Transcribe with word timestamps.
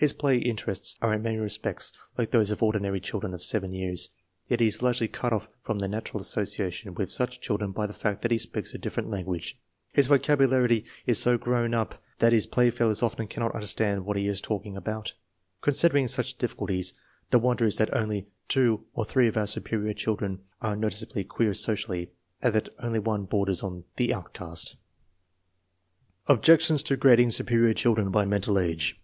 His 0.00 0.14
play 0.14 0.38
interests 0.38 0.96
are 1.02 1.12
in 1.12 1.20
many 1.20 1.36
respects 1.36 1.92
like 2.16 2.30
those 2.30 2.50
of 2.50 2.62
ordinary 2.62 3.00
children 3.00 3.34
of 3.34 3.42
7 3.42 3.70
years; 3.74 4.08
yet 4.48 4.58
he 4.60 4.66
is 4.66 4.80
largely 4.80 5.08
cut 5.08 5.30
off 5.34 5.50
from 5.60 5.76
natural 5.76 6.22
association 6.22 6.94
with 6.94 7.12
such 7.12 7.38
children 7.42 7.70
by 7.72 7.86
the 7.86 7.92
fact 7.92 8.22
that 8.22 8.30
he 8.30 8.38
speaks 8.38 8.72
a 8.72 8.78
different 8.78 9.10
lan 9.10 9.26
guage. 9.26 9.58
His 9.92 10.06
vocabulary 10.06 10.86
is 11.04 11.18
so" 11.18 11.36
grown 11.36 11.74
up" 11.74 12.02
that 12.20 12.32
his 12.32 12.46
playfellows 12.46 13.02
often 13.02 13.26
cannot 13.28 13.54
understand 13.54 14.06
what 14.06 14.16
he 14.16 14.26
is 14.26 14.40
talking 14.40 14.74
about. 14.74 15.12
Considering 15.60 16.08
such 16.08 16.38
difficulties, 16.38 16.94
the 17.28 17.38
wonder 17.38 17.66
is 17.66 17.76
that 17.76 17.94
only 17.94 18.26
two 18.48 18.86
or 18.94 19.04
three 19.04 19.28
of 19.28 19.36
our 19.36 19.46
superior 19.46 19.92
children 19.92 20.40
are 20.62 20.76
no 20.76 20.88
ticeably 20.88 21.28
queer 21.28 21.52
socially, 21.52 22.10
and 22.40 22.54
that 22.54 22.70
only 22.78 23.00
one 23.00 23.26
borders 23.26 23.62
on 23.62 23.84
the 23.96 24.14
"outcast." 24.14 24.76
Objections 26.26 26.82
to 26.82 26.96
grading 26.96 27.30
superior 27.30 27.74
children 27.74 28.08
by 28.10 28.24
mental 28.24 28.58
age. 28.58 28.96